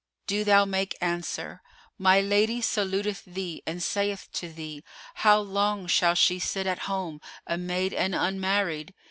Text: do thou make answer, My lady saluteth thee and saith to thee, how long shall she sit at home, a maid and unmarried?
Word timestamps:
do 0.25 0.43
thou 0.43 0.65
make 0.65 0.97
answer, 0.99 1.61
My 1.99 2.21
lady 2.21 2.59
saluteth 2.59 3.23
thee 3.23 3.61
and 3.67 3.83
saith 3.83 4.29
to 4.33 4.51
thee, 4.51 4.83
how 5.13 5.39
long 5.39 5.85
shall 5.85 6.15
she 6.15 6.39
sit 6.39 6.65
at 6.65 6.79
home, 6.89 7.21
a 7.45 7.55
maid 7.55 7.93
and 7.93 8.15
unmarried? 8.15 8.95